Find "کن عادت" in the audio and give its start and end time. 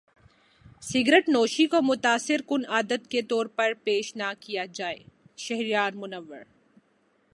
2.47-3.07